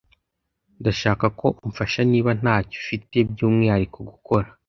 Ndashaka 0.79 1.25
ko 1.39 1.47
umfasha 1.65 2.01
niba 2.11 2.31
ntacyo 2.39 2.75
ufite 2.83 3.15
byumwihariko 3.31 3.97
gukora. 4.09 4.47